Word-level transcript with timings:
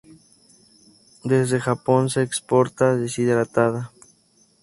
Desde 1.31 1.59
Japón 1.59 2.09
se 2.09 2.23
exporta 2.23 2.95
deshidratada. 2.95 3.91